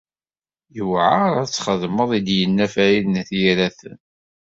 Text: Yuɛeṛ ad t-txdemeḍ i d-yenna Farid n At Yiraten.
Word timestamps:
Yuɛeṛ 0.75 1.31
ad 1.41 1.47
t-txdemeḍ 1.49 2.09
i 2.17 2.21
d-yenna 2.25 2.67
Farid 2.73 3.05
n 3.09 3.19
At 3.21 3.29
Yiraten. 3.39 3.97